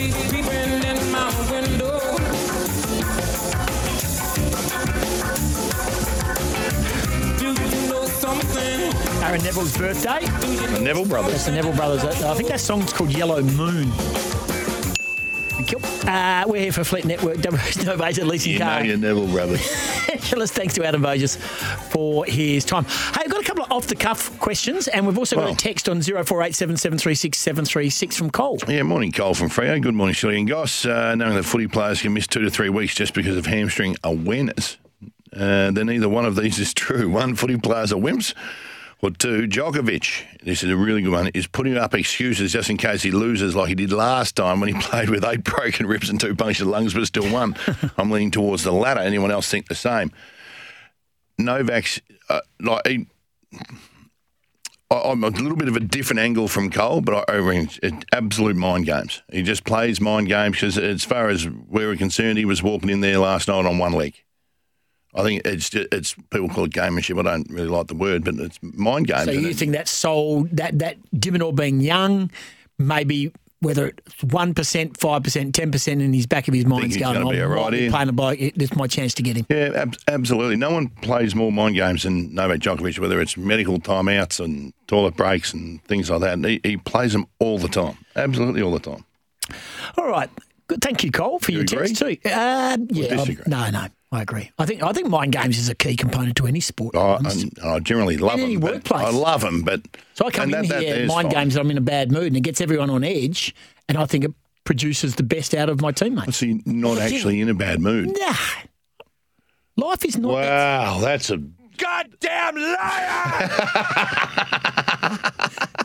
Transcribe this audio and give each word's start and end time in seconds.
be 0.00 0.12
peeping 0.30 0.82
in 0.82 1.12
my 1.12 1.28
window. 1.50 1.98
Do 7.38 7.52
you 7.52 7.88
know 7.88 8.06
something? 8.06 8.80
Aaron 9.22 9.42
Neville's 9.42 9.76
birthday. 9.76 10.24
The 10.24 10.80
Neville 10.80 11.04
Brothers. 11.04 11.32
That's 11.32 11.46
the 11.46 11.52
Neville 11.52 11.74
Brothers. 11.74 12.04
I 12.04 12.34
think 12.34 12.48
that 12.48 12.60
song's 12.60 12.92
called 12.94 13.10
Yellow 13.10 13.42
Moon. 13.42 13.92
Thank 15.60 15.72
you. 15.72 16.08
Uh, 16.08 16.44
we're 16.46 16.62
here 16.62 16.72
for 16.72 16.84
Fleet 16.84 17.04
Network, 17.04 17.36
Novated 17.38 18.24
Leasing 18.24 18.54
You 18.54 18.60
know 18.60 18.78
your 18.78 18.96
Neville 18.96 19.28
Brothers. 19.28 19.60
Specialist. 19.60 20.54
Thanks 20.54 20.72
to 20.74 20.86
Adam 20.86 21.02
Bogus 21.02 21.36
for 21.90 22.24
his 22.24 22.64
time. 22.64 22.84
Hey, 22.84 23.24
I've 23.24 23.30
got 23.30 23.42
a 23.42 23.44
couple 23.44 23.64
of 23.64 23.70
off 23.70 23.86
the 23.86 23.94
cuff 23.94 24.38
questions, 24.38 24.88
and 24.88 25.06
we've 25.06 25.18
also 25.18 25.36
got 25.36 25.50
a 25.50 25.54
text 25.54 25.86
on 25.90 26.00
0487 26.00 26.78
736 26.78 27.36
736 27.36 28.16
from 28.16 28.30
Cole. 28.30 28.58
Yeah, 28.68 28.84
morning, 28.84 29.12
Cole 29.12 29.34
from 29.34 29.50
Freo. 29.50 29.82
Good 29.82 29.94
morning, 29.94 30.14
Shirley 30.14 30.38
and 30.38 30.48
Goss. 30.48 30.86
Uh, 30.86 31.14
knowing 31.14 31.34
that 31.34 31.42
footy 31.42 31.66
players 31.66 32.00
can 32.00 32.14
miss 32.14 32.26
two 32.26 32.40
to 32.40 32.50
three 32.50 32.70
weeks 32.70 32.94
just 32.94 33.12
because 33.12 33.36
of 33.36 33.44
hamstring 33.44 33.96
awareness, 34.02 34.78
uh, 35.34 35.70
then 35.72 35.90
either 35.90 36.08
one 36.08 36.24
of 36.24 36.36
these 36.36 36.58
is 36.58 36.72
true. 36.72 37.10
One, 37.10 37.34
footy 37.34 37.58
players 37.58 37.92
are 37.92 38.00
wimps, 38.00 38.32
or 39.02 39.10
two, 39.10 39.46
Djokovic, 39.46 40.40
this 40.42 40.62
is 40.62 40.70
a 40.70 40.76
really 40.76 41.00
good 41.02 41.12
one, 41.12 41.28
is 41.28 41.46
putting 41.46 41.76
up 41.76 41.94
excuses 41.94 42.52
just 42.52 42.68
in 42.68 42.76
case 42.76 43.02
he 43.02 43.10
loses 43.10 43.56
like 43.56 43.68
he 43.68 43.74
did 43.74 43.92
last 43.92 44.36
time 44.36 44.60
when 44.60 44.74
he 44.74 44.80
played 44.80 45.08
with 45.10 45.24
eight 45.24 45.42
broken 45.44 45.86
ribs 45.86 46.10
and 46.10 46.20
two 46.20 46.34
punctured 46.34 46.66
lungs 46.66 46.92
but 46.94 47.06
still 47.06 47.30
won. 47.32 47.56
I'm 47.96 48.10
leaning 48.10 48.30
towards 48.30 48.62
the 48.64 48.72
latter. 48.72 49.00
Anyone 49.00 49.30
else 49.30 49.48
think 49.50 49.68
the 49.68 49.74
same? 49.74 50.12
Novak's, 51.38 52.00
uh, 52.28 52.40
like, 52.60 52.86
he, 52.86 53.06
I- 54.90 55.02
I'm 55.10 55.24
a 55.24 55.28
little 55.28 55.56
bit 55.56 55.68
of 55.68 55.76
a 55.76 55.80
different 55.80 56.20
angle 56.20 56.48
from 56.48 56.70
Cole, 56.70 57.00
but 57.00 57.30
I, 57.30 57.34
I 57.34 57.38
reckon 57.38 57.70
it's 57.82 58.04
absolute 58.12 58.56
mind 58.56 58.86
games. 58.86 59.22
He 59.32 59.42
just 59.42 59.64
plays 59.64 60.00
mind 60.00 60.28
games 60.28 60.56
because, 60.56 60.76
as 60.76 61.04
far 61.04 61.28
as 61.28 61.48
we're 61.48 61.96
concerned, 61.96 62.38
he 62.38 62.44
was 62.44 62.62
walking 62.62 62.90
in 62.90 63.00
there 63.00 63.18
last 63.18 63.48
night 63.48 63.64
on 63.64 63.78
one 63.78 63.92
leg. 63.92 64.14
I 65.14 65.22
think 65.22 65.42
it's 65.44 65.74
it's 65.74 66.14
people 66.30 66.48
call 66.48 66.64
it 66.64 66.72
gamemanship. 66.72 67.18
I 67.18 67.22
don't 67.22 67.50
really 67.50 67.68
like 67.68 67.88
the 67.88 67.94
word, 67.94 68.24
but 68.24 68.34
it's 68.36 68.58
mind 68.62 69.06
games. 69.08 69.24
So 69.24 69.30
you 69.32 69.52
think 69.54 69.72
that 69.72 69.88
soul, 69.88 70.44
that 70.52 70.78
that 70.78 70.96
de 71.18 71.30
Minaur 71.32 71.54
being 71.54 71.80
young, 71.80 72.30
maybe 72.78 73.32
whether 73.62 73.88
it's 73.88 74.22
one 74.24 74.54
percent, 74.54 74.98
five 74.98 75.22
percent, 75.22 75.54
ten 75.54 75.70
percent 75.70 76.00
in 76.00 76.12
his 76.12 76.26
back 76.26 76.48
of 76.48 76.54
his 76.54 76.64
mind's 76.64 76.94
he's 76.94 77.02
going, 77.02 77.20
gonna 77.20 77.28
"I'm 77.42 77.50
right 77.50 77.72
here." 77.72 77.90
playing 77.90 78.08
a 78.08 78.12
bloke. 78.12 78.38
This 78.38 78.70
is 78.70 78.76
my 78.76 78.86
chance 78.86 79.12
to 79.14 79.22
get 79.22 79.36
him. 79.36 79.44
Yeah, 79.50 79.72
ab- 79.74 79.96
absolutely. 80.08 80.56
No 80.56 80.70
one 80.70 80.88
plays 80.88 81.34
more 81.34 81.52
mind 81.52 81.74
games 81.74 82.04
than 82.04 82.32
Novak 82.34 82.60
Djokovic, 82.60 82.98
whether 83.00 83.20
it's 83.20 83.36
medical 83.36 83.78
timeouts 83.78 84.42
and 84.42 84.72
toilet 84.86 85.16
breaks 85.16 85.52
and 85.52 85.82
things 85.84 86.08
like 86.08 86.20
that. 86.20 86.38
He, 86.48 86.60
he 86.62 86.76
plays 86.78 87.12
them 87.12 87.26
all 87.38 87.58
the 87.58 87.68
time, 87.68 87.98
absolutely 88.16 88.62
all 88.62 88.72
the 88.72 88.78
time. 88.78 89.04
All 89.98 90.08
right. 90.08 90.30
Good. 90.68 90.80
Thank 90.80 91.02
you, 91.04 91.10
Cole, 91.10 91.40
for 91.40 91.50
You 91.50 91.58
your 91.58 91.64
agree? 91.64 91.88
text 91.88 91.96
too. 92.00 92.16
Uh, 92.30 92.78
yeah. 92.90 93.24
No, 93.46 93.70
no. 93.70 93.86
I 94.12 94.22
agree. 94.22 94.50
I 94.58 94.66
think 94.66 94.82
I 94.82 94.92
think 94.92 95.08
mind 95.08 95.32
games 95.32 95.56
is 95.56 95.68
a 95.68 95.74
key 95.74 95.94
component 95.96 96.36
to 96.38 96.46
any 96.48 96.58
sport. 96.60 96.96
I, 96.96 97.16
honest. 97.16 97.44
and 97.44 97.58
I 97.62 97.78
generally 97.78 98.16
love 98.16 98.34
In 98.38 98.44
any 98.44 98.54
them. 98.54 98.60
but- 98.62 98.72
workplace. 98.74 99.02
I 99.06 99.10
love 99.10 99.40
them, 99.42 99.62
but 99.62 99.82
so 100.14 100.26
I 100.26 100.30
come 100.30 100.52
and 100.52 100.54
in 100.54 100.62
that- 100.62 100.68
that 100.68 100.82
here, 100.82 100.94
is 100.96 101.08
mind 101.08 101.32
fine. 101.32 101.44
games, 101.44 101.56
I'm 101.56 101.70
in 101.70 101.78
a 101.78 101.82
bad 101.82 102.10
mood, 102.10 102.26
and 102.26 102.36
it 102.36 102.40
gets 102.40 102.60
everyone 102.60 102.90
on 102.90 103.04
edge, 103.04 103.54
and 103.88 103.96
I 103.96 104.06
think 104.06 104.24
it 104.24 104.32
produces 104.64 105.14
the 105.14 105.22
best 105.22 105.54
out 105.54 105.68
of 105.68 105.80
my 105.80 105.92
teammates. 105.92 106.38
So 106.38 106.46
you're 106.46 106.58
not 106.66 106.98
actually 106.98 107.40
in 107.40 107.48
a 107.48 107.54
bad 107.54 107.80
mood. 107.80 108.08
Nah. 108.18 108.34
Life 109.76 110.04
is 110.04 110.18
not 110.18 110.34
that 110.40 110.50
Wow, 110.50 110.98
that's 111.00 111.30
a 111.30 111.38
goddamn 111.78 112.56
liar! 112.56 113.50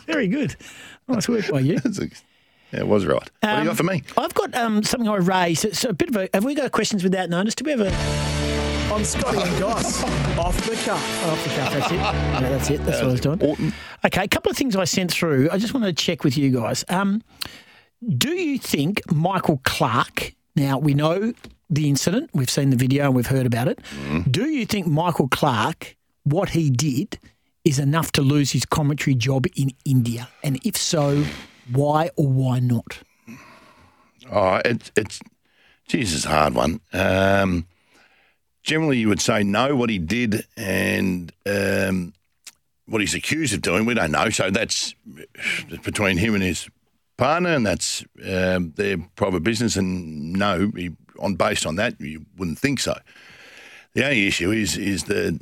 very 0.07 0.27
good. 0.27 0.55
Nice 1.07 1.29
work 1.29 1.47
by 1.49 1.59
you. 1.59 1.79
That's 1.83 1.99
a- 1.99 2.05
yeah, 2.07 2.09
it 2.71 2.88
was 2.88 3.05
right. 3.05 3.17
what 3.19 3.30
do 3.41 3.47
you 3.49 3.53
Um, 3.58 3.66
got 3.66 3.77
for 3.77 3.83
me? 3.83 4.03
I've 4.17 4.33
got 4.33 4.53
um, 4.55 4.83
something 4.83 5.08
I 5.09 5.16
raised. 5.17 5.66
It's 5.66 5.83
a 5.83 5.94
bit 5.94 6.09
of 6.09 6.16
a. 6.16 6.30
Have 6.33 6.44
we 6.45 6.55
got 6.55 6.72
questions 6.72 7.03
without 7.03 7.30
notice? 7.30 7.55
Do 7.55 7.63
we 7.66 7.72
have 7.72 7.81
a 7.81 8.94
On 8.94 9.03
Scotty 9.03 9.39
and 9.39 9.59
Goss, 9.59 10.03
off 10.38 10.56
the 10.66 10.75
cuff. 10.75 11.25
off 11.28 11.44
the 11.44 11.50
cuff? 11.50 11.73
That's 11.73 11.91
it. 11.91 11.95
Yeah, 11.95 12.39
that's 12.41 12.69
it. 12.69 12.85
That's 12.85 12.97
what 13.01 13.09
I 13.09 13.12
was 13.12 13.22
doing. 13.22 13.41
Orton. 13.41 13.73
Okay, 14.06 14.23
a 14.23 14.28
couple 14.28 14.51
of 14.51 14.57
things 14.57 14.75
I 14.75 14.84
sent 14.85 15.12
through. 15.12 15.50
I 15.51 15.57
just 15.57 15.73
wanted 15.73 15.97
to 15.97 16.03
check 16.03 16.23
with 16.23 16.38
you 16.38 16.51
guys. 16.51 16.85
Um, 16.89 17.22
do 18.07 18.29
you 18.31 18.57
think 18.59 19.01
Michael 19.12 19.59
Clarke? 19.63 20.34
Now 20.56 20.78
we 20.78 20.94
know 20.94 21.34
the 21.69 21.89
incident. 21.89 22.29
We've 22.34 22.50
seen 22.50 22.69
the 22.69 22.75
video 22.78 23.06
and 23.06 23.16
we've 23.16 23.28
heard 23.28 23.45
about 23.45 23.68
it. 23.68 23.79
Do 24.29 24.45
you 24.47 24.66
think 24.66 24.85
Michael 24.88 25.28
Clarke, 25.28 25.95
what 26.23 26.50
he 26.50 26.69
did, 26.69 27.18
is 27.66 27.79
enough 27.79 28.12
to 28.13 28.22
lose 28.22 28.51
his 28.51 28.66
commentary 28.66 29.16
job 29.16 29.47
in 29.56 29.72
India? 29.84 30.29
And 30.44 30.59
if 30.63 30.78
so, 30.78 31.25
why 31.71 32.09
or 32.15 32.27
why 32.27 32.59
not? 32.59 32.99
Oh, 34.31 34.61
it's 34.65 34.91
it's 34.95 35.19
Jesus, 35.87 36.25
a 36.25 36.29
hard 36.29 36.55
one. 36.55 36.81
Um, 36.93 37.67
generally, 38.63 38.97
you 38.97 39.07
would 39.09 39.21
say 39.21 39.43
no. 39.43 39.75
What 39.75 39.89
he 39.89 39.99
did 39.99 40.45
and 40.57 41.31
um, 41.45 42.13
what 42.87 43.01
he's 43.01 43.13
accused 43.13 43.53
of 43.53 43.61
doing, 43.61 43.85
we 43.85 43.93
don't 43.93 44.11
know. 44.11 44.29
So 44.29 44.49
that's 44.49 44.95
between 45.83 46.17
him 46.17 46.33
and 46.33 46.43
his 46.43 46.67
partner, 47.17 47.49
and 47.49 47.65
that's 47.65 48.03
um, 48.27 48.73
their 48.75 48.97
private 49.15 49.43
business. 49.43 49.75
And 49.75 50.33
no, 50.33 50.71
he, 50.75 50.91
on 51.19 51.35
based 51.35 51.65
on 51.65 51.75
that, 51.75 51.99
you 52.01 52.25
wouldn't 52.37 52.59
think 52.59 52.79
so. 52.79 52.97
The 53.93 54.03
only 54.03 54.27
issue 54.27 54.51
is 54.51 54.77
is 54.77 55.03
the 55.05 55.39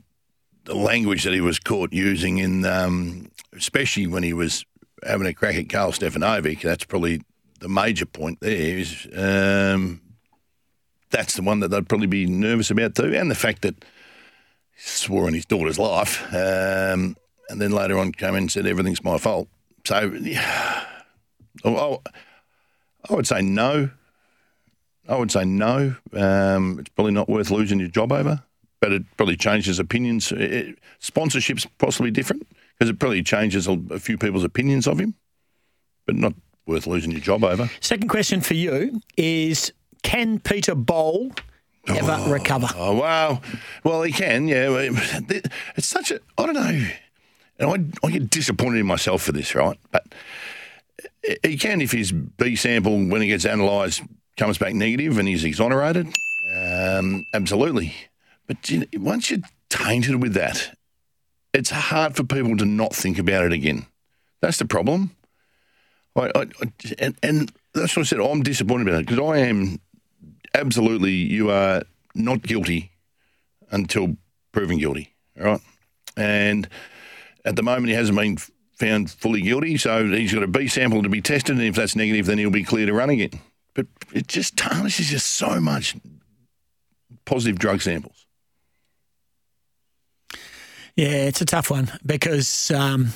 the 0.66 0.76
language 0.76 1.24
that 1.24 1.34
he 1.34 1.42
was 1.42 1.60
caught 1.60 1.92
using 1.92 2.38
in, 2.38 2.66
um, 2.66 3.30
especially 3.54 4.08
when 4.08 4.24
he 4.24 4.34
was 4.34 4.66
having 5.06 5.28
a 5.28 5.34
crack 5.34 5.56
at 5.56 5.70
Karl 5.70 5.92
Stefanovic. 5.92 6.62
That's 6.62 6.84
probably 6.86 7.22
the 7.60 7.70
major 7.70 8.06
point 8.06 8.40
there. 8.42 8.78
Is 8.78 9.08
um, 9.16 10.02
that's 11.10 11.36
the 11.36 11.42
one 11.42 11.60
that 11.62 11.70
they'd 11.70 11.88
probably 11.88 12.08
be 12.08 12.26
nervous 12.26 12.72
about 12.72 12.96
too, 12.96 13.16
and 13.16 13.32
the 13.32 13.36
fact 13.36 13.62
that 13.62 13.76
he 14.76 14.82
swore 14.82 15.28
on 15.28 15.34
his 15.34 15.46
daughter's 15.46 15.80
life, 15.80 16.24
um, 16.34 17.16
and 17.50 17.62
then 17.62 17.72
later 17.72 17.98
on 17.98 18.12
came 18.12 18.30
in 18.30 18.44
and 18.44 18.52
said 18.52 18.66
everything's 18.66 19.04
my 19.04 19.18
fault. 19.18 19.48
So, 19.86 20.00
yeah, 20.22 20.86
I, 21.64 21.98
I 23.10 23.14
would 23.14 23.28
say 23.28 23.42
no. 23.42 23.90
I 25.08 25.18
would 25.18 25.32
say 25.32 25.44
no. 25.44 25.96
Um, 26.14 26.80
it's 26.80 26.90
probably 26.90 27.12
not 27.12 27.28
worth 27.28 27.52
losing 27.52 27.80
your 27.80 27.90
job 27.90 28.12
over, 28.12 28.42
but 28.80 28.94
it 28.94 29.04
probably 29.18 29.36
changes 29.36 29.80
opinions. 29.80 30.32
It, 30.32 30.80
sponsorship's 31.00 31.68
possibly 31.78 32.12
different 32.12 32.48
because 32.78 32.90
it 32.90 33.00
probably 33.00 33.24
changes 33.24 33.68
a, 33.68 33.80
a 33.92 34.00
few 34.00 34.18
people's 34.18 34.44
opinions 34.44 34.88
of 34.88 35.00
him, 35.00 35.16
but 36.06 36.16
not 36.16 36.34
worth 36.66 36.88
losing 36.88 37.12
your 37.12 37.22
job 37.22 37.44
over. 37.44 37.70
Second 37.80 38.08
question 38.08 38.42
for 38.42 38.54
you 38.54 39.02
is: 39.18 39.72
Can 40.02 40.40
Peter 40.40 40.76
Bol 40.76 41.32
ever 41.88 42.32
recover? 42.32 42.68
Oh 42.76 42.96
wow! 42.96 43.42
Well, 43.84 44.04
he 44.04 44.12
can. 44.12 44.48
Yeah, 44.48 44.90
it's 45.76 45.88
such 45.88 46.12
a. 46.12 46.20
I 46.38 46.46
don't 46.46 46.56
know. 46.56 46.88
And 47.60 47.94
I, 48.04 48.08
I 48.08 48.12
get 48.12 48.30
disappointed 48.30 48.80
in 48.80 48.88
myself 48.88 49.22
for 49.22 49.32
this, 49.32 49.54
right? 49.54 49.78
But 49.92 50.04
he 51.44 51.58
can 51.58 51.82
if 51.82 51.92
his 51.92 52.12
B 52.12 52.56
sample, 52.56 53.06
when 53.06 53.22
he 53.22 53.28
gets 53.28 53.46
analysed, 53.46 54.02
comes 54.38 54.58
back 54.58 54.74
negative 54.74 55.18
and 55.18 55.28
he's 55.28 55.44
exonerated. 55.44 56.08
Um, 56.54 57.26
absolutely. 57.34 57.94
But 58.48 58.70
you 58.70 58.80
know, 58.80 58.86
once 58.98 59.32
you're 59.32 59.40
tainted 59.70 60.22
with 60.22 60.34
that, 60.34 60.76
it's 61.54 61.70
hard 61.70 62.16
for 62.16 62.24
people 62.24 62.58
to 62.58 62.66
not 62.66 62.94
think 62.94 63.20
about 63.20 63.46
it 63.46 63.54
again. 63.54 63.86
That's 64.42 64.58
the 64.58 64.66
problem. 64.66 65.16
I, 66.16 66.32
I, 66.36 66.46
and, 67.00 67.16
and 67.24 67.52
that's 67.74 67.96
what 67.96 68.04
I 68.04 68.06
said. 68.06 68.20
I'm 68.20 68.44
disappointed 68.44 68.88
about 68.88 69.02
it 69.02 69.08
because 69.08 69.20
I 69.20 69.40
am 69.40 69.80
absolutely. 70.54 71.12
You 71.12 71.52
are 71.52 71.84
not 72.16 72.42
guilty 72.42 72.92
until 73.72 74.18
proven 74.52 74.78
guilty. 74.78 75.14
All 75.40 75.46
right. 75.46 75.62
And 76.16 76.68
at 77.46 77.56
the 77.56 77.64
moment, 77.64 77.88
he 77.88 77.94
hasn't 77.94 78.18
been 78.18 78.38
found 78.76 79.12
fully 79.12 79.42
guilty, 79.42 79.78
so 79.78 80.08
he's 80.08 80.34
got 80.34 80.44
a 80.44 80.48
B 80.48 80.68
sample 80.68 81.04
to 81.04 81.10
be 81.10 81.22
tested, 81.22 81.56
and 81.56 81.66
if 81.66 81.76
that's 81.76 81.96
negative, 81.96 82.26
then 82.26 82.38
he'll 82.38 82.50
be 82.50 82.64
clear 82.64 82.86
to 82.86 82.94
run 82.94 83.10
again. 83.10 83.32
But 83.74 83.88
it 84.14 84.28
just 84.28 84.58
tarnishes 84.58 85.10
just 85.10 85.28
so 85.28 85.60
much 85.60 85.96
positive 87.26 87.58
drug 87.58 87.82
samples. 87.82 88.26
Yeah, 90.96 91.08
it's 91.26 91.42
a 91.42 91.46
tough 91.46 91.72
one 91.72 91.92
because 92.06 92.70
um, 92.72 93.10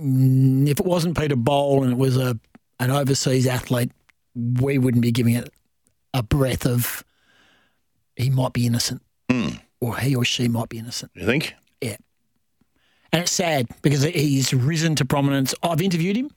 mm, 0.00 0.66
if 0.68 0.80
it 0.80 0.86
wasn't 0.86 1.18
Peter 1.18 1.36
Bol 1.36 1.82
and 1.82 1.92
it 1.92 1.98
was 1.98 2.16
a 2.16 2.38
an 2.78 2.90
overseas 2.90 3.46
athlete, 3.46 3.92
we 4.34 4.78
wouldn't 4.78 5.02
be 5.02 5.12
giving 5.12 5.34
it 5.34 5.50
a 6.14 6.22
breath 6.22 6.66
of 6.66 7.04
he 8.16 8.30
might 8.30 8.52
be 8.54 8.66
innocent 8.66 9.02
or 9.80 9.96
he 9.98 10.14
or 10.16 10.24
she 10.24 10.48
might 10.48 10.68
be 10.68 10.78
innocent. 10.78 11.10
You 11.14 11.26
think? 11.26 11.54
Yeah. 11.80 11.96
And 13.12 13.22
it's 13.22 13.32
sad 13.32 13.68
because 13.82 14.02
he's 14.02 14.52
risen 14.54 14.94
to 14.96 15.04
prominence. 15.04 15.54
I've 15.62 15.80
interviewed 15.82 16.16
him. 16.16 16.30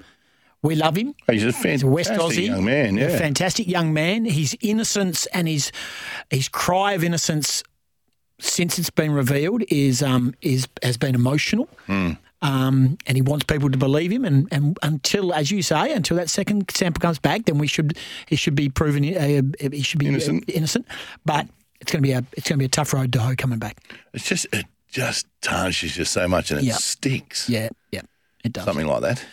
We 0.62 0.76
love 0.76 0.96
him. 0.98 1.14
He's 1.30 1.44
a 1.44 1.52
He's 1.52 1.84
a 1.84 1.88
West 1.88 2.10
fantastic 2.10 2.44
Aussie 2.44 2.48
young 2.48 2.64
man. 2.66 2.98
a 2.98 3.02
Yeah. 3.02 3.18
fantastic 3.18 3.68
young 3.68 3.94
man. 3.94 4.26
His 4.26 4.56
innocence 4.62 5.26
and 5.28 5.48
his 5.48 5.72
his 6.30 6.48
cry 6.50 6.94
of 6.94 7.04
innocence 7.04 7.64
since 8.44 8.78
it's 8.78 8.90
been 8.90 9.12
revealed 9.12 9.64
is 9.70 10.04
um 10.04 10.34
is 10.42 10.68
has 10.82 10.98
been 10.98 11.16
emotional. 11.16 11.68
Hmm. 11.88 12.12
Um, 12.42 12.98
and 13.08 13.16
he 13.16 13.22
wants 13.22 13.46
people 13.46 13.70
to 13.72 13.78
believe 13.78 14.12
him, 14.12 14.26
and, 14.26 14.50
and 14.52 14.78
until, 14.84 15.34
as 15.34 15.50
you 15.50 15.62
say, 15.62 15.94
until 15.94 16.18
that 16.18 16.30
second 16.30 16.70
sample 16.72 17.00
comes 17.00 17.18
back, 17.18 17.46
then 17.46 17.58
we 17.58 17.68
should 17.68 17.98
he 18.28 18.36
should 18.36 18.54
be 18.54 18.68
proven 18.68 19.06
uh, 19.16 19.42
he 19.72 19.82
should 19.82 20.00
be 20.00 20.08
Innocent. 20.08 20.44
innocent. 20.50 20.86
But 21.24 21.48
it's 21.80 21.90
going 21.90 22.04
to 22.04 22.08
be 22.08 22.12
a 22.12 22.22
it's 22.34 22.50
going 22.50 22.58
to 22.58 22.60
be 22.60 22.66
a 22.66 22.70
tough 22.70 22.92
road 22.94 23.14
to 23.14 23.20
hoe 23.22 23.36
coming 23.38 23.60
back. 23.60 23.78
It's 24.14 24.28
just 24.28 24.46
it 24.52 24.66
just 24.92 25.26
tarnishes 25.42 25.96
you 25.96 26.04
so 26.04 26.28
much 26.28 26.52
and 26.52 26.60
it 26.60 26.66
Yeah. 26.66 26.74
sticks. 26.76 27.48
Yeah, 27.50 27.62
yeah, 27.62 27.70
it 28.44 28.54
does. 28.54 28.66
Something 28.66 28.88
like 28.88 29.02
that. 29.02 29.24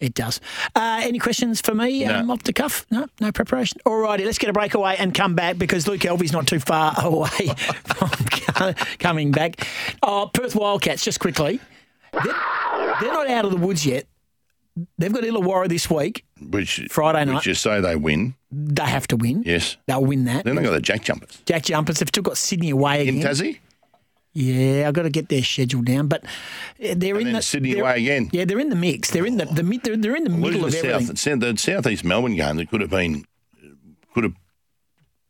It 0.00 0.14
does. 0.14 0.40
Uh, 0.74 1.00
any 1.02 1.18
questions 1.18 1.60
for 1.60 1.74
me 1.74 2.04
No. 2.04 2.16
um, 2.18 2.30
off 2.30 2.42
the 2.42 2.52
cuff? 2.52 2.84
No, 2.90 3.06
no 3.20 3.32
preparation. 3.32 3.80
All 3.86 3.98
righty, 3.98 4.24
let's 4.24 4.38
get 4.38 4.50
a 4.50 4.52
breakaway 4.52 4.96
and 4.98 5.14
come 5.14 5.34
back 5.34 5.56
because 5.58 5.86
Luke 5.88 6.04
Elvy's 6.04 6.32
not 6.32 6.46
too 6.46 6.60
far 6.60 6.94
away 7.02 7.28
from 7.84 8.74
coming 8.98 9.30
back. 9.30 9.66
Oh, 10.02 10.30
Perth 10.32 10.54
Wildcats, 10.54 11.04
just 11.04 11.20
quickly. 11.20 11.60
They're, 12.12 12.22
they're 13.00 13.12
not 13.12 13.28
out 13.30 13.44
of 13.44 13.50
the 13.50 13.56
woods 13.56 13.84
yet. 13.86 14.06
They've 14.96 15.12
got 15.12 15.24
Illawarra 15.24 15.68
this 15.68 15.90
week. 15.90 16.24
Which 16.40 16.86
Friday 16.90 17.24
night. 17.24 17.36
Which 17.36 17.46
you 17.46 17.54
say 17.54 17.80
they 17.80 17.96
win. 17.96 18.34
They 18.52 18.84
have 18.84 19.08
to 19.08 19.16
win. 19.16 19.42
Yes. 19.44 19.76
They'll 19.86 20.04
win 20.04 20.24
that. 20.26 20.44
Then 20.44 20.54
they 20.56 20.62
got 20.62 20.70
the 20.70 20.80
Jack 20.80 21.02
Jumpers. 21.02 21.42
Jack 21.46 21.62
Jumpers 21.64 21.98
They've 21.98 22.08
still 22.08 22.22
got 22.22 22.36
Sydney 22.38 22.70
away 22.70 23.02
again. 23.02 23.16
In. 23.16 23.22
Tassie? 23.22 23.58
Yeah, 24.38 24.86
I've 24.86 24.94
got 24.94 25.02
to 25.02 25.10
get 25.10 25.28
their 25.28 25.42
schedule 25.42 25.82
down, 25.82 26.06
but 26.06 26.24
they're 26.78 27.18
in 27.18 27.24
then 27.24 27.34
the 27.34 27.42
Sydney 27.42 27.78
away 27.78 27.98
again. 28.02 28.30
Yeah, 28.32 28.44
they're 28.44 28.60
in 28.60 28.68
the 28.70 28.76
mix. 28.76 29.10
They're 29.10 29.26
in 29.26 29.36
the, 29.36 29.46
the 29.46 29.62
mid- 29.62 29.82
they're, 29.82 29.96
they're 29.96 30.14
in 30.16 30.24
the 30.24 30.30
middle 30.30 30.60
Losing 30.60 30.78
of 30.80 30.86
the 30.86 30.94
everything. 30.94 31.16
South, 31.16 31.40
the 31.40 31.56
Southeast 31.56 32.04
Melbourne 32.04 32.36
game 32.36 32.56
that 32.56 32.70
could 32.70 32.80
have 32.80 32.90
been 32.90 33.24
could 34.14 34.24
have 34.24 34.34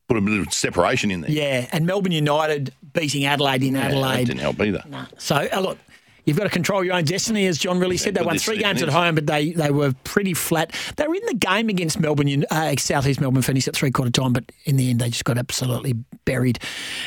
put 0.09 0.17
a 0.17 0.21
bit 0.21 0.41
of 0.47 0.53
separation 0.53 1.11
in 1.11 1.23
there. 1.23 1.31
Yeah, 1.31 1.67
and 1.73 1.87
Melbourne 1.87 2.13
United 2.13 2.75
beating 2.93 3.25
Adelaide 3.25 3.63
in 3.63 3.75
Yeah, 3.75 3.81
that 3.83 3.91
Adelaide. 3.93 4.25
didn't 4.27 4.41
help 4.41 4.61
either. 4.61 4.83
So 5.19 5.49
uh, 5.53 5.61
look, 5.61 5.79
you've 6.29 6.37
got 6.37 6.45
to 6.45 6.51
control 6.51 6.85
your 6.85 6.95
own 6.95 7.05
destiny, 7.05 7.47
as 7.47 7.57
John 7.57 7.81
really 7.81 7.97
said. 7.97 8.15
They 8.15 8.23
won 8.23 8.39
three 8.39 8.59
games 8.59 8.83
at 8.83 8.91
home, 8.91 9.15
but 9.15 9.27
they, 9.27 9.53
they 9.53 9.71
were 9.71 9.95
pretty 10.05 10.35
flat. 10.35 10.75
They 10.97 11.09
were 11.09 11.15
in 11.15 11.25
the 11.27 11.35
game 11.35 11.71
against 11.71 11.99
Melbourne, 11.99 12.45
uh, 12.51 12.75
Southeast 12.77 13.19
Melbourne, 13.21 13.43
finished 13.43 13.67
at 13.67 13.75
three 13.75 13.91
quarter 13.91 14.11
time, 14.11 14.35
but 14.35 14.45
in 14.67 14.77
the 14.77 14.91
end 14.91 15.01
they 15.01 15.09
just 15.09 15.25
got 15.25 15.39
absolutely 15.39 15.95
buried 16.27 16.59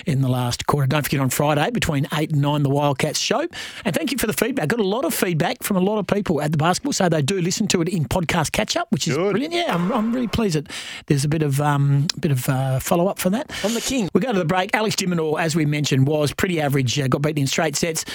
in 0.08 0.22
the 0.22 0.28
last 0.28 0.66
quarter. 0.66 0.88
Don't 0.88 1.04
forget 1.04 1.20
on 1.20 1.30
Friday 1.30 1.70
between 1.70 2.08
eight 2.14 2.32
and 2.32 2.42
nine, 2.42 2.64
the 2.64 2.70
Wildcats 2.70 3.20
show. 3.20 3.46
And 3.86 3.96
thank 3.96 4.12
you 4.12 4.18
for 4.18 4.26
the 4.26 4.34
feedback. 4.34 4.70
Got 4.70 4.80
a 4.80 4.84
lot 4.84 5.06
of 5.06 5.14
feedback 5.14 5.62
from 5.62 5.78
a 5.78 5.82
lot 5.82 6.00
of 6.00 6.08
people 6.08 6.42
at 6.42 6.52
the 6.52 6.58
basketball, 6.58 6.94
so 6.94 7.08
they 7.08 7.22
do 7.22 7.40
listen 7.40 7.68
to 7.68 7.82
it 7.82 7.90
in 7.90 8.06
podcast 8.06 8.52
catch 8.52 8.76
up, 8.76 8.92
which 8.92 9.08
is 9.08 9.16
Good. 9.16 9.32
brilliant. 9.32 9.54
Yeah, 9.54 9.76
I'm, 9.76 9.92
I'm 9.92 10.12
really 10.12 10.28
pleased 10.28 10.56
that 10.56 10.68
there's 11.06 11.24
a 11.24 11.30
bit 11.30 11.44
of 11.44 11.62
um, 11.62 12.08
bit 12.20 12.32
of 12.32 12.50
uh, 12.50 12.80
follow 12.80 13.08
up 13.08 13.20
for 13.20 13.30
that. 13.30 13.52
On 13.64 13.74
the 13.76 13.82
King, 13.82 14.10
we 14.14 14.22
go 14.22 14.34
to 14.34 14.40
the 14.40 14.46
break. 14.46 14.72
Alex 14.74 14.96
de 14.96 15.06
Minaur, 15.06 15.40
as 15.40 15.56
we 15.56 15.66
mentioned, 15.66 16.08
was 16.08 16.34
pretty 16.34 16.60
average. 16.60 17.00
Uh, 17.00 17.08
got 17.08 17.22
beaten 17.22 17.42
in 17.42 17.48
straight 17.48 17.76
sets, 17.76 18.06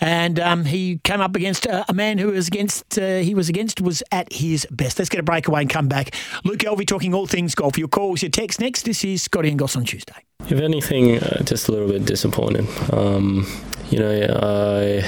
and 0.00 0.40
um, 0.40 0.55
he 0.64 0.98
came 1.04 1.20
up 1.20 1.36
against 1.36 1.66
uh, 1.66 1.84
a 1.88 1.92
man 1.92 2.18
who 2.18 2.28
was 2.28 2.48
against 2.48 2.98
uh, 2.98 3.18
he 3.18 3.34
was 3.34 3.48
against 3.48 3.80
was 3.80 4.02
at 4.12 4.32
his 4.32 4.66
best. 4.70 4.98
Let's 4.98 5.08
get 5.08 5.20
a 5.20 5.22
breakaway 5.22 5.62
and 5.62 5.70
come 5.70 5.88
back. 5.88 6.14
Luke 6.44 6.60
Elvy 6.60 6.86
talking 6.86 7.14
all 7.14 7.26
things 7.26 7.54
golf. 7.54 7.78
Your 7.78 7.88
calls, 7.88 8.22
your 8.22 8.30
text 8.30 8.60
next. 8.60 8.84
This 8.84 9.04
is 9.04 9.22
Scotty 9.22 9.48
and 9.50 9.58
Goss 9.58 9.76
on 9.76 9.84
Tuesday. 9.84 10.14
If 10.48 10.60
anything, 10.60 11.18
uh, 11.18 11.42
just 11.42 11.68
a 11.68 11.72
little 11.72 11.88
bit 11.88 12.04
disappointed. 12.04 12.66
Um, 12.92 13.46
you 13.90 13.98
know, 13.98 14.10
I 14.42 15.04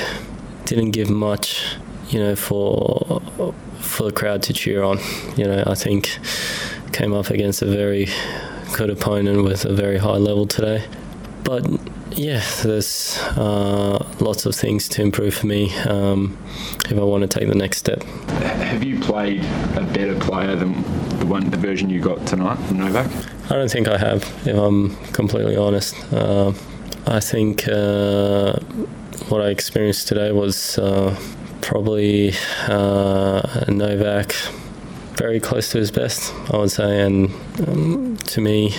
didn't 0.64 0.90
give 0.90 1.10
much, 1.10 1.76
you 2.10 2.20
know, 2.20 2.36
for 2.36 3.22
for 3.80 4.04
the 4.04 4.12
crowd 4.12 4.42
to 4.44 4.52
cheer 4.52 4.82
on. 4.82 4.98
You 5.36 5.44
know, 5.44 5.64
I 5.66 5.74
think 5.74 6.18
came 6.92 7.14
up 7.14 7.30
against 7.30 7.62
a 7.62 7.66
very 7.66 8.08
good 8.76 8.90
opponent 8.90 9.44
with 9.44 9.64
a 9.64 9.72
very 9.72 9.98
high 9.98 10.16
level 10.16 10.46
today. 10.46 10.84
But 11.44 11.64
yeah, 12.18 12.42
there's 12.64 13.16
uh, 13.36 14.04
lots 14.18 14.44
of 14.44 14.54
things 14.54 14.88
to 14.88 15.02
improve 15.02 15.34
for 15.34 15.46
me 15.46 15.72
um, 15.80 16.36
if 16.86 16.92
I 16.92 17.04
want 17.04 17.22
to 17.22 17.38
take 17.38 17.48
the 17.48 17.54
next 17.54 17.78
step. 17.78 18.02
Have 18.02 18.82
you 18.82 18.98
played 18.98 19.44
a 19.76 19.88
better 19.94 20.18
player 20.18 20.56
than 20.56 20.82
the 21.20 21.26
one 21.26 21.48
the 21.48 21.56
version 21.56 21.88
you 21.88 22.00
got 22.00 22.26
tonight 22.26 22.56
from 22.66 22.78
Novak? 22.78 23.06
I 23.50 23.54
don't 23.54 23.70
think 23.70 23.86
I 23.86 23.96
have, 23.98 24.24
if 24.46 24.56
I'm 24.56 24.96
completely 25.12 25.56
honest. 25.56 25.94
Uh, 26.12 26.52
I 27.06 27.20
think 27.20 27.68
uh, 27.68 28.58
what 29.28 29.40
I 29.40 29.50
experienced 29.50 30.08
today 30.08 30.32
was 30.32 30.76
uh, 30.76 31.16
probably 31.60 32.32
uh, 32.66 33.64
Novak 33.68 34.32
very 35.14 35.38
close 35.38 35.70
to 35.70 35.78
his 35.78 35.92
best, 35.92 36.34
I 36.52 36.56
would 36.56 36.70
say. 36.72 37.00
And 37.00 37.30
um, 37.66 38.16
to 38.16 38.40
me, 38.40 38.74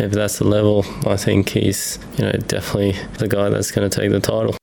if 0.00 0.12
that's 0.12 0.38
the 0.38 0.44
level, 0.44 0.84
I 1.06 1.16
think 1.16 1.50
he's 1.50 1.98
you 2.16 2.24
know 2.24 2.32
definitely 2.32 2.96
the 3.18 3.28
guy 3.28 3.48
that's 3.50 3.70
going 3.70 3.88
to 3.88 4.00
take 4.00 4.10
the 4.10 4.20
title. 4.20 4.56